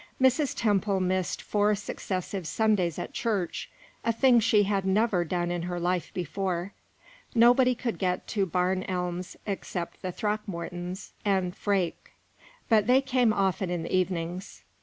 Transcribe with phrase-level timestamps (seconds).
[0.19, 0.55] Mrs.
[0.57, 3.69] Temple missed four successive Sundays at church
[4.03, 6.73] a thing she had never done in her life before.
[7.35, 12.13] Nobody could get to Barn Elms except the Throckmortons and Freke,
[12.67, 14.63] but they came often in the evenings.